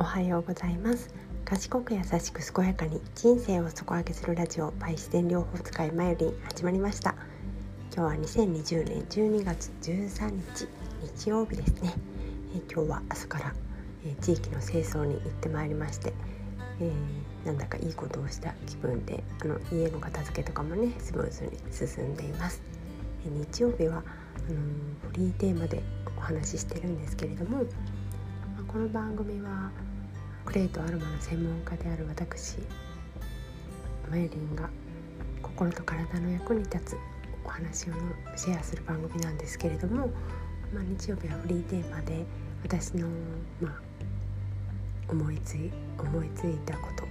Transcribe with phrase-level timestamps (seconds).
[0.00, 1.10] おはようございます。
[1.44, 7.14] 賢く優しく健やかに人生を底上げするラジオバイ自然療法使いマヨリン始まりました。
[7.94, 10.68] 今日は2020年12月13日
[11.02, 11.92] 日曜日ですね、
[12.56, 13.54] え今日は朝から、
[14.06, 16.14] え地域の清掃に行ってまいりまして、
[16.80, 22.62] えー、なんだかいいことをした気分であの家の片付けとかもねスムーズに進んでいます、
[23.26, 23.98] え日曜日はあ
[24.50, 24.56] の
[25.10, 25.82] フリーテーマで
[26.16, 27.66] お話ししてるんですけれども
[28.66, 29.72] この番組は
[30.50, 32.56] クレイとアロマの専門家である私
[34.10, 34.68] マユリンが
[35.40, 36.96] 心と体の役に立つ
[37.44, 37.92] お話を
[38.34, 40.08] シェアする番組なんですけれども、
[40.74, 42.24] まあ、日曜日はフリーテーマで
[42.64, 43.06] 私の、
[43.60, 43.80] まあ、
[45.08, 47.08] 思いつい思いついたことを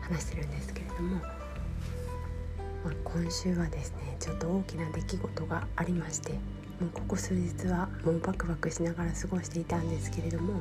[0.00, 6.38] 話してるんですけれども、まあ、今週はですねちょっと大きな出来事がありましても
[6.86, 10.60] うここ数日はもうバクバクしながら過ごしていたんですけれども、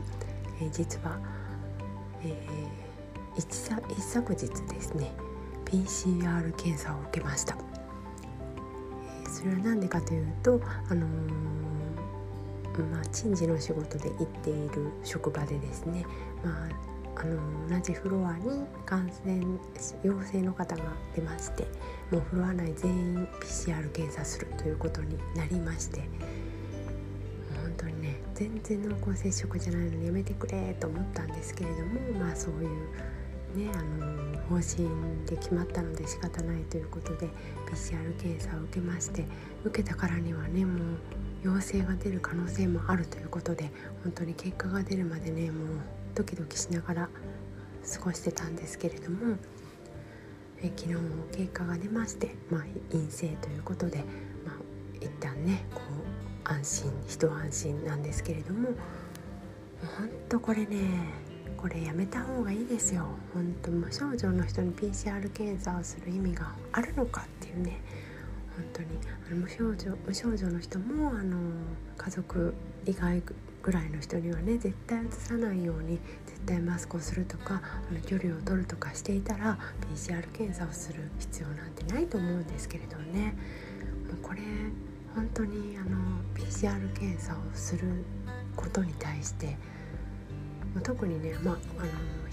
[0.60, 1.20] えー、実は、
[2.24, 5.12] えー、一一昨日ですね
[5.66, 7.58] PCR 検査を受けました、
[9.24, 11.06] えー、それは何でかというとあの
[12.80, 16.06] まあ、珍事の仕事で行っている職場でですね、
[16.44, 19.44] まあ、あの同じフロアに感染
[20.04, 21.64] 陽性の方が出まして
[22.12, 26.02] もうフロア内全員 PCR 検査するということになりまして
[27.94, 28.22] ね。
[28.34, 34.90] 全然濃厚接触じゃないのにやめてくれと思ったんですけれどもまあそういうねあの方針
[35.26, 37.30] で決まったので仕方ないということで
[37.70, 39.26] PCR 検査を受けまして
[39.64, 40.98] 受けたからにはねもう
[41.44, 43.72] 陽性が出る可能性もあるということで
[44.04, 45.68] 本当に結果が出るまでねもう
[46.16, 47.10] ドキドキしながら
[47.94, 49.38] 過ごしてたんですけれども
[50.64, 53.98] え昨日も結果が出まして、まあ、陰性ということで、
[54.46, 54.56] まあ、
[55.00, 56.01] 一旦ねこう
[56.52, 58.70] 安心一安心なんですけれども
[59.98, 60.78] 本当これね
[61.56, 63.06] これやめた方がいいですよ。
[63.36, 67.80] 本当無症状の人に PCR 検査をする意味があるのかっていうね。
[68.56, 68.88] 本当に
[69.28, 71.38] あの無症状無症状の人もあの
[71.98, 72.54] 家族
[72.86, 73.22] 以外
[73.62, 79.60] ぐらいの人にはね絶対うつさないように絶対マスクをするとかあの距離を取るとかしていたら
[79.94, 83.36] PCR 検査をする必要なんてないと思うんですけれどね。
[84.08, 84.40] もうこれ
[85.16, 85.98] 本当にあの
[86.36, 88.06] PCR 検査をする
[88.56, 89.58] ことに対して
[90.84, 91.92] 特にね、まあ、あの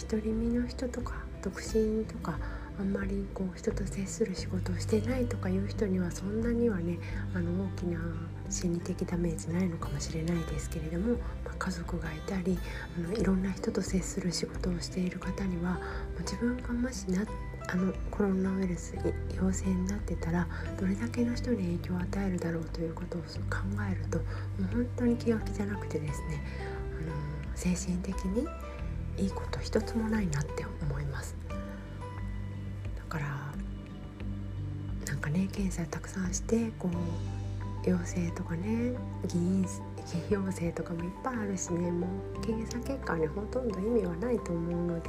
[0.08, 2.38] 独り身の人とか独身とか
[2.78, 6.98] あんまりこう人と接する仕事をしてないとかいう人にはそんなにはね
[7.34, 7.98] あの大きな
[8.48, 12.56] 心理的ダメージないのかもしれないですけれども、まあ、家族がいたり
[12.96, 15.80] あのいろんな人と接する仕事をしている方には
[16.20, 17.26] 自分がもしなっ
[17.70, 18.94] あのコロナウイルス
[19.36, 20.48] 陽性になってたら
[20.80, 23.26] どれだけの人に影響を与えるだろうということを考
[23.90, 24.24] えるとも
[24.60, 26.42] う本当に気が気じゃなくてですね
[26.98, 28.46] あの精神的に
[29.18, 31.36] いいこと一つもないなって思います。
[32.96, 33.26] だから
[35.06, 38.92] なんかね検査たくさんしてこう陽性とかね
[39.26, 39.64] 偽
[40.30, 42.06] 陽性とかもいっぱいあるしねも
[42.36, 45.08] う検査結果にほとんど意味はないと思うので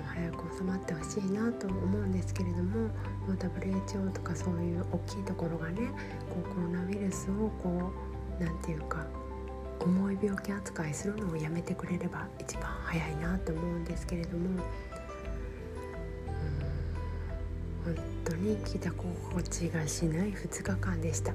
[0.00, 2.88] も早く収まってほしいなと思うんですけれどもも
[3.28, 5.88] う WHO とかそういう大きいところがね
[6.28, 7.92] こうコロナウイルスをこ
[8.40, 9.06] う何て言うか
[9.80, 14.62] 重い病気扱いするのをやめてくれれば一番早いなと思うんですけれども
[17.84, 21.32] 本当に聞いた心地がしない2日間でした。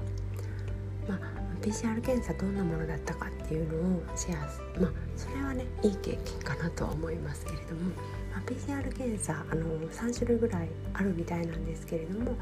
[1.07, 1.19] まあ、
[1.61, 7.91] PCR 検査どんなものだったかっていうのをシェアまあそれはねいい経験かなとは思いますけれども、
[8.35, 12.33] まあ、PCR 検査あの3種類ぐらいあるみたいなんですけれども、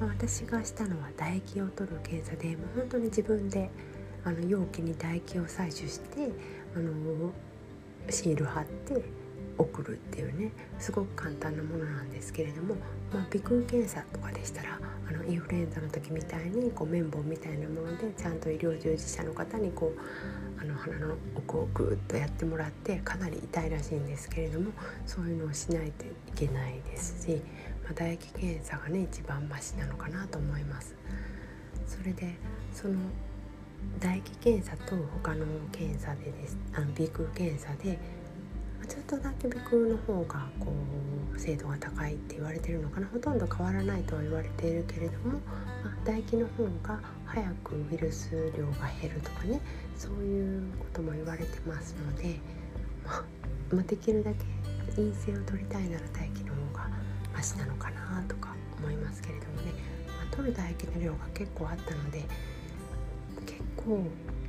[0.00, 3.68] まあ、私がしたのは唾液を取る検査でもう本当に自分で
[4.24, 6.30] あの容器に唾液を採取して
[6.76, 7.32] あの
[8.08, 9.02] シール貼って
[9.58, 12.74] 送るっていうねすごく簡単なものなんですけれども、
[13.12, 14.78] まあ、鼻腔検査とかでしたら
[15.08, 24.72] あのインフルエンザの時みたいにこう綿棒みたいなものでちゃんと医療従事者の方にこうあの鼻の奥をグーッとやってもらってかなり痛いらしいんですけれども
[25.06, 27.42] そういうのをしないといけないですし、
[27.84, 30.94] まあ、唾液検査がね一番マシなのかなと思います。
[31.86, 32.34] それで
[32.72, 32.94] その
[34.00, 37.98] 唾液検査と他の検査でですあの鼻腔検査で
[38.86, 40.72] ちょっとだけ鼻腔の方がこ
[41.34, 45.32] う精度が高いって言われてるのかなほとんど変わらないとは言われているけれども、
[45.82, 49.60] まあ、唾液の方が早くウイルス量が減るとかね
[49.96, 52.38] そういうことも言われてますので、
[53.72, 54.44] まあ、できるだけ
[54.96, 56.90] 陰性を取りたいなら唾液の方が
[57.32, 59.72] マシなのかなとか思いますけれどもね、
[60.08, 62.24] まあ、取る唾液の量が結構あったので
[63.46, 64.04] 結構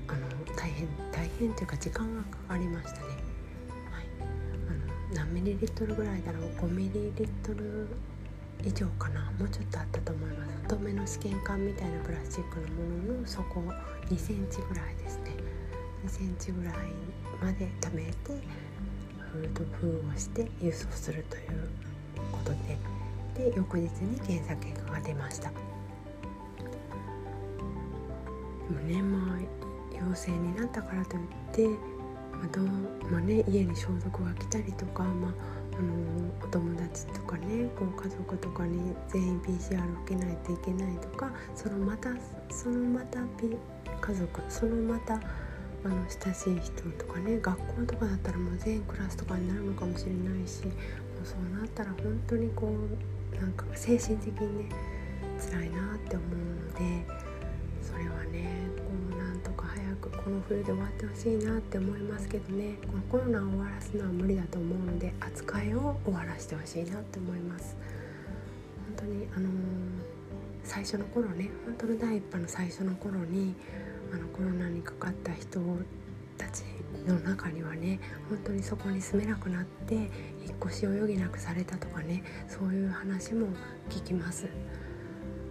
[0.08, 3.25] あの大変大変というか時間がかかりましたね。
[5.16, 7.88] 何ミリリットルぐらいだろう？5ミリリットル
[8.64, 9.32] 以上かな？
[9.40, 10.52] もうちょっとあったと思います。
[10.64, 13.62] 太めの試験管みたいなプラスチックのものの底
[14.10, 15.32] 2センチぐらいですね。
[16.06, 16.76] 2センチぐらい
[17.42, 18.14] まで溜めて
[19.32, 21.70] 封と封をして輸送するという
[22.32, 22.78] ことで。
[23.36, 25.50] で翌日に検査結果が出ました。
[25.50, 25.56] で
[28.74, 29.40] もねまあ
[29.96, 31.22] 陽性になったからといっ
[31.52, 31.95] て
[32.44, 32.66] あどう
[33.12, 35.32] まあね、家に消毒が来たりとか、まあ、
[35.78, 35.94] あの
[36.44, 42.10] お友達とかねこう家族とかに全員 PCR 受けないといけないとかそのまた
[42.50, 43.20] そのまた、
[44.02, 45.16] 家族そのまた
[45.86, 50.72] あの親しい人とかね学校とかだったらもう全クラスとかになるのかもしれないしも
[51.24, 54.76] うそうなったら本当にこうなんか精神的にね
[55.40, 57.06] 辛いなって思うので
[57.84, 58.65] それはね
[60.26, 62.78] この冬で終わってほしいなって思いますけどね。
[62.88, 67.78] このコロナを終わらすのは無理だと思うので扱いを終わらせてほしいなって思います。
[68.98, 69.52] 本当にあのー、
[70.64, 73.54] 最初の頃ね本当の第一波の最初の頃に
[74.12, 75.62] あのコロナにかかった人
[76.40, 76.64] たち
[77.06, 80.10] の中にはね本当にそこに住めなくなって引っ
[80.66, 83.50] 越しを余儀なくされたとかねそういう話も
[83.92, 84.48] 聞きます。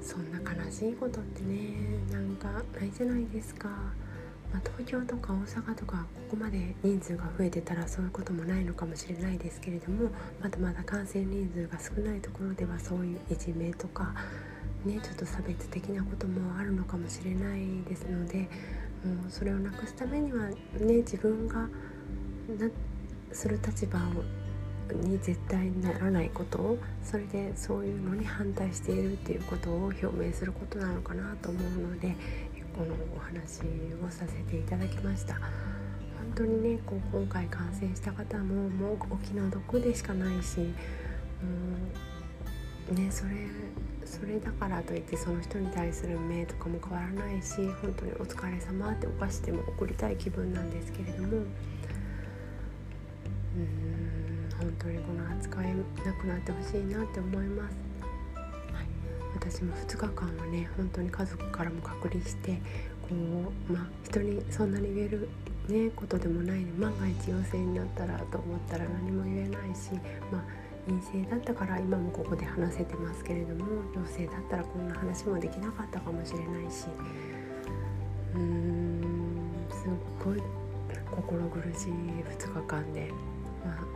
[0.02, 1.76] そんな悲しいことってね
[2.10, 2.48] なんか
[2.78, 3.70] ないじゃないですか、
[4.54, 10.10] まあ、東京とか大阪とかここまで人数が増えてたらそういうこともないのかもしれないですけれども
[10.40, 14.14] まだまだ感染人数が少ないところではそういういじめとか
[14.84, 18.42] ねちょっと差別的なこともあるのかもしれないですので
[19.04, 21.68] もうそれをなくすためにはね自分がな
[23.32, 23.98] する立場
[24.92, 31.62] に絶対にならないことをそれでそういうのに反対しているっていうことを表明することなのかなと思う
[31.94, 32.14] ので
[32.76, 33.60] このお話
[34.04, 35.34] をさせていただきました。
[35.34, 40.72] 本当にねこう今回感染した方ももうお気の毒でしかないし、
[42.90, 43.30] うん、ねそれ
[44.04, 51.46] それだからといってその人に対する目とかも変わらないし本当にお疲れ様ってお菓子でも送りたい気分なんですけれどもうん
[54.58, 55.74] 本当にこの扱い
[56.04, 57.93] なくなってほしいなって思います。
[59.46, 62.52] 私も2日間はね本当に家族からも隔離して
[63.02, 63.08] こ
[63.68, 65.28] うまあ人にそんなに言える
[65.68, 69.92] ねことでもないで万が一陽性になったらと思ったら何も言えないし
[70.32, 76.86] まあ陰性だったから今もここで話せてますけれども陽性だったらこんな話もできなかったかもしれないし
[78.34, 79.90] うーんすっ
[80.24, 80.42] ごい
[81.10, 83.10] 心苦しい2日間で、
[83.64, 83.93] まあ、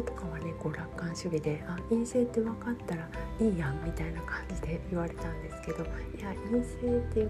[0.00, 3.08] 夫とかはねこう楽観主義で「あ陰性って分かったら
[3.40, 5.86] いいやん」みたいな感じで言われたんですけどい
[6.20, 7.28] や陰性って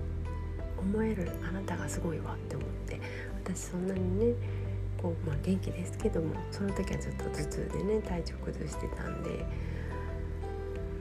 [0.79, 3.01] 思えるあなたがすごいわって思って
[3.45, 4.35] 私そんなにね
[5.01, 9.31] こう、まあ、元気ですけどもその時はずっと頭痛でね体調崩してたんで、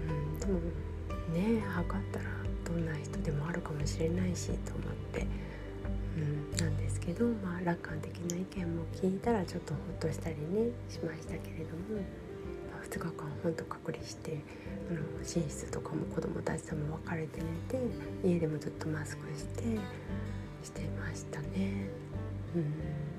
[0.10, 0.60] うん、でも
[1.34, 2.26] ね測ったら
[2.64, 5.28] どんな人でもあるかもしれないしと思って、
[6.18, 12.02] うん、なんですけど、まあ、楽観的な意見も聞いたらちょっとほっとしたりねしましたけれども、
[12.72, 13.12] まあ、2日間
[13.44, 14.42] ほんと隔離して
[14.90, 19.64] あの寝室とかも子供たちとも別れて寝て家でもずっとマスクして
[20.64, 21.90] してましたね。
[22.56, 23.16] うん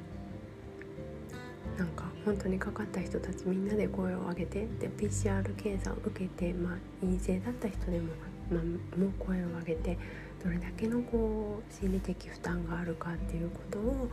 [1.79, 8.07] なんか本当にかかった人たちみんなで声を上げてで PCR 検査を受けて、まあ、陰性だった人でも、
[8.51, 9.99] まあ、もう声を上げて
[10.43, 14.09] どれだけのこう心理的負担があるかっていうことをも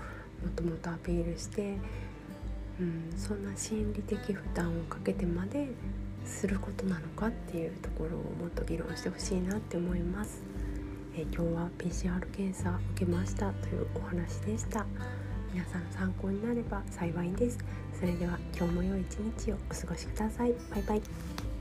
[0.47, 1.77] っともっとアピールして、
[2.79, 5.69] うん、そんな心理的負担をかけてまで
[6.25, 10.41] することなのかっていうところをもっと議論してほしいなって思います。
[11.15, 14.85] え今日は PCR 検査受けましたというお話でした。
[15.53, 17.59] 皆さん参考になれば幸いです
[17.93, 21.52] それでは今日も良い一日をお過ごしくださいバイバイ